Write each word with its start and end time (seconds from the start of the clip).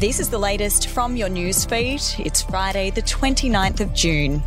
This 0.00 0.18
is 0.18 0.30
the 0.30 0.38
latest 0.38 0.88
from 0.88 1.14
your 1.14 1.28
newsfeed. 1.28 2.24
It's 2.24 2.40
Friday, 2.40 2.88
the 2.88 3.02
29th 3.02 3.80
of 3.80 3.92
June. 3.92 4.42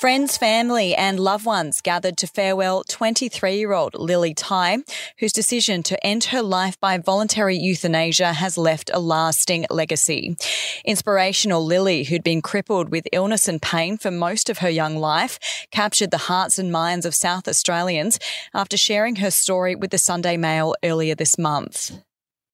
Friends, 0.00 0.36
family, 0.36 0.96
and 0.96 1.20
loved 1.20 1.46
ones 1.46 1.80
gathered 1.80 2.16
to 2.16 2.26
farewell 2.26 2.82
23 2.88 3.58
year 3.58 3.74
old 3.74 3.94
Lily 3.94 4.34
Thai, 4.34 4.78
whose 5.20 5.32
decision 5.32 5.84
to 5.84 6.04
end 6.04 6.24
her 6.24 6.42
life 6.42 6.80
by 6.80 6.98
voluntary 6.98 7.56
euthanasia 7.56 8.32
has 8.32 8.58
left 8.58 8.90
a 8.92 8.98
lasting 8.98 9.66
legacy. 9.70 10.36
Inspirational 10.84 11.64
Lily, 11.64 12.02
who'd 12.02 12.24
been 12.24 12.42
crippled 12.42 12.88
with 12.88 13.06
illness 13.12 13.46
and 13.46 13.62
pain 13.62 13.98
for 13.98 14.10
most 14.10 14.50
of 14.50 14.58
her 14.58 14.68
young 14.68 14.96
life, 14.96 15.38
captured 15.70 16.10
the 16.10 16.26
hearts 16.26 16.58
and 16.58 16.72
minds 16.72 17.06
of 17.06 17.14
South 17.14 17.46
Australians 17.46 18.18
after 18.52 18.76
sharing 18.76 19.14
her 19.16 19.30
story 19.30 19.76
with 19.76 19.92
the 19.92 19.98
Sunday 19.98 20.36
Mail 20.36 20.74
earlier 20.82 21.14
this 21.14 21.38
month. 21.38 21.92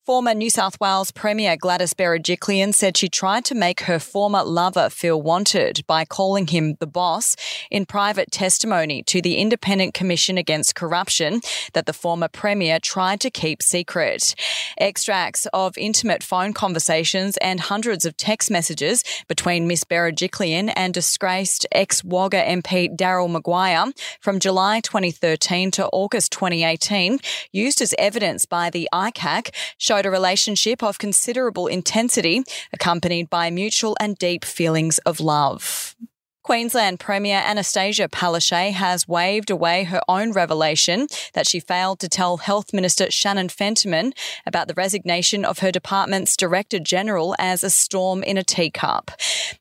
Former 0.05 0.33
New 0.33 0.49
South 0.49 0.79
Wales 0.79 1.11
Premier 1.11 1.55
Gladys 1.55 1.93
Berejiklian 1.93 2.73
said 2.73 2.97
she 2.97 3.09
tried 3.09 3.45
to 3.45 3.53
make 3.53 3.81
her 3.81 3.99
former 3.99 4.43
lover 4.43 4.89
feel 4.89 5.21
wanted 5.21 5.85
by 5.85 6.03
calling 6.03 6.47
him 6.47 6.77
the 6.79 6.87
boss 6.87 7.35
in 7.69 7.85
private 7.85 8.31
testimony 8.31 9.03
to 9.03 9.21
the 9.21 9.35
Independent 9.35 9.93
Commission 9.93 10.35
Against 10.35 10.73
Corruption 10.73 11.41
that 11.73 11.85
the 11.85 11.93
former 11.93 12.27
Premier 12.27 12.79
tried 12.79 13.19
to 13.19 13.29
keep 13.29 13.61
secret. 13.61 14.33
Extracts 14.79 15.45
of 15.53 15.77
intimate 15.77 16.23
phone 16.23 16.53
conversations 16.53 17.37
and 17.37 17.59
hundreds 17.59 18.05
of 18.05 18.17
text 18.17 18.49
messages 18.49 19.03
between 19.27 19.67
Miss 19.67 19.83
Berejiklian 19.83 20.73
and 20.75 20.91
disgraced 20.91 21.67
ex-Wagga 21.71 22.41
MP 22.41 22.95
Daryl 22.95 23.29
Maguire 23.29 23.91
from 24.21 24.39
July 24.39 24.79
2013 24.79 25.69
to 25.71 25.87
August 25.89 26.31
2018 26.31 27.19
used 27.51 27.79
as 27.79 27.93
evidence 27.99 28.47
by 28.47 28.71
the 28.71 28.89
ICAC 28.91 29.53
show 29.77 29.98
showed 29.99 30.05
a 30.05 30.11
relationship 30.11 30.81
of 30.81 30.97
considerable 30.97 31.67
intensity, 31.67 32.41
accompanied 32.71 33.29
by 33.29 33.49
mutual 33.49 33.97
and 33.99 34.17
deep 34.17 34.45
feelings 34.45 34.97
of 34.99 35.19
love. 35.19 35.78
Queensland 36.49 36.99
Premier 36.99 37.39
Annastacia 37.41 38.09
Palaszczuk 38.09 38.71
has 38.71 39.07
waved 39.07 39.51
away 39.51 39.83
her 39.83 40.01
own 40.07 40.31
revelation 40.31 41.05
that 41.33 41.47
she 41.47 41.59
failed 41.59 41.99
to 41.99 42.09
tell 42.09 42.37
Health 42.37 42.73
Minister 42.73 43.11
Shannon 43.11 43.49
Fentiman 43.49 44.13
about 44.47 44.67
the 44.67 44.73
resignation 44.73 45.45
of 45.45 45.59
her 45.59 45.71
department's 45.71 46.35
Director 46.35 46.79
General 46.79 47.35
as 47.37 47.63
a 47.63 47.69
storm 47.69 48.23
in 48.23 48.35
a 48.35 48.43
teacup. 48.43 49.11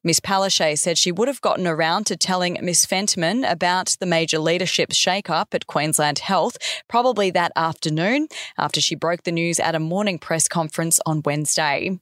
Miss 0.02 0.18
Palaszczuk 0.18 0.78
said 0.78 0.96
she 0.96 1.12
would 1.12 1.28
have 1.28 1.42
gotten 1.42 1.66
around 1.66 2.06
to 2.06 2.16
telling 2.16 2.56
Miss 2.62 2.86
Fentiman 2.86 3.44
about 3.46 3.94
the 4.00 4.06
major 4.06 4.38
leadership 4.38 4.92
shake-up 4.92 5.52
at 5.52 5.66
Queensland 5.66 6.20
Health 6.20 6.56
probably 6.88 7.30
that 7.32 7.52
afternoon 7.54 8.28
after 8.56 8.80
she 8.80 8.94
broke 8.94 9.24
the 9.24 9.30
news 9.30 9.60
at 9.60 9.74
a 9.74 9.78
morning 9.78 10.18
press 10.18 10.48
conference 10.48 11.00
on 11.04 11.20
Wednesday. 11.22 12.00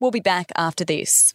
We'll 0.00 0.10
be 0.10 0.18
back 0.18 0.50
after 0.56 0.84
this. 0.84 1.34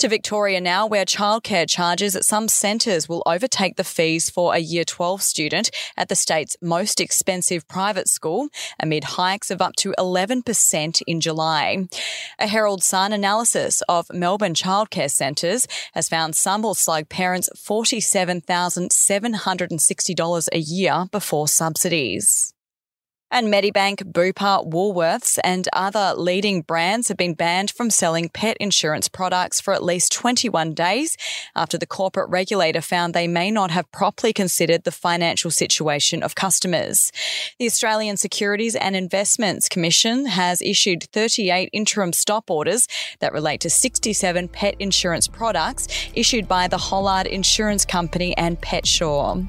To 0.00 0.08
Victoria 0.08 0.60
now, 0.60 0.86
where 0.86 1.06
childcare 1.06 1.66
charges 1.66 2.14
at 2.14 2.26
some 2.26 2.48
centres 2.48 3.08
will 3.08 3.22
overtake 3.24 3.76
the 3.76 3.84
fees 3.84 4.28
for 4.28 4.54
a 4.54 4.58
Year 4.58 4.84
12 4.84 5.22
student 5.22 5.70
at 5.96 6.10
the 6.10 6.14
state's 6.14 6.54
most 6.60 7.00
expensive 7.00 7.66
private 7.66 8.06
school, 8.06 8.48
amid 8.78 9.04
hikes 9.04 9.50
of 9.50 9.62
up 9.62 9.74
to 9.76 9.94
11% 9.98 11.02
in 11.06 11.22
July. 11.22 11.88
A 12.38 12.46
Herald 12.46 12.82
Sun 12.82 13.14
analysis 13.14 13.82
of 13.88 14.12
Melbourne 14.12 14.52
childcare 14.52 15.10
centres 15.10 15.66
has 15.94 16.10
found 16.10 16.36
some 16.36 16.60
will 16.60 16.74
slug 16.74 17.08
parents 17.08 17.48
$47,760 17.56 20.48
a 20.52 20.58
year 20.58 21.06
before 21.10 21.48
subsidies. 21.48 22.52
And 23.28 23.48
Medibank, 23.48 24.12
Bupa, 24.12 24.70
Woolworths, 24.70 25.36
and 25.42 25.68
other 25.72 26.14
leading 26.16 26.62
brands 26.62 27.08
have 27.08 27.16
been 27.16 27.34
banned 27.34 27.72
from 27.72 27.90
selling 27.90 28.28
pet 28.28 28.56
insurance 28.60 29.08
products 29.08 29.60
for 29.60 29.74
at 29.74 29.82
least 29.82 30.12
21 30.12 30.74
days 30.74 31.16
after 31.56 31.76
the 31.76 31.86
corporate 31.86 32.30
regulator 32.30 32.80
found 32.80 33.14
they 33.14 33.26
may 33.26 33.50
not 33.50 33.72
have 33.72 33.90
properly 33.90 34.32
considered 34.32 34.84
the 34.84 34.92
financial 34.92 35.50
situation 35.50 36.22
of 36.22 36.36
customers. 36.36 37.10
The 37.58 37.66
Australian 37.66 38.16
Securities 38.16 38.76
and 38.76 38.94
Investments 38.94 39.68
Commission 39.68 40.26
has 40.26 40.62
issued 40.62 41.08
38 41.12 41.68
interim 41.72 42.12
stop 42.12 42.48
orders 42.48 42.86
that 43.18 43.32
relate 43.32 43.60
to 43.62 43.70
67 43.70 44.48
pet 44.48 44.76
insurance 44.78 45.26
products 45.26 45.88
issued 46.14 46.46
by 46.46 46.68
the 46.68 46.78
Hollard 46.78 47.26
Insurance 47.26 47.84
Company 47.84 48.36
and 48.36 48.60
PetSure. 48.60 49.48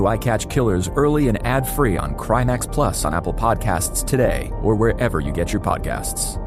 I 0.07 0.17
Catch 0.17 0.49
Killers 0.49 0.89
early 0.89 1.27
and 1.27 1.43
ad 1.45 1.67
free 1.67 1.97
on 1.97 2.15
Crimex 2.15 2.71
Plus 2.71 3.05
on 3.05 3.13
Apple 3.13 3.33
Podcasts 3.33 4.05
today 4.05 4.51
or 4.61 4.75
wherever 4.75 5.19
you 5.19 5.31
get 5.31 5.51
your 5.51 5.61
podcasts. 5.61 6.37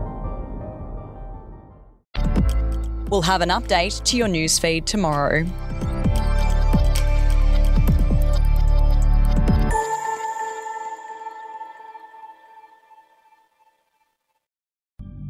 We'll 3.10 3.22
have 3.22 3.42
an 3.42 3.50
update 3.50 4.02
to 4.04 4.16
your 4.16 4.28
newsfeed 4.28 4.86
tomorrow. 4.86 5.44